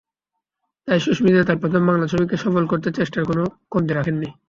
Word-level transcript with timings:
তাই 0.87 0.99
সুস্মিতা 1.05 1.41
তাঁর 1.47 1.57
প্রথম 1.61 1.81
বাংলা 1.87 2.05
ছবিকে 2.11 2.35
সফল 2.43 2.63
করতে 2.71 2.89
চেষ্টার 2.97 3.21
কোনো 3.29 3.43
কমতি 3.71 3.91
রাখেননি। 3.93 4.29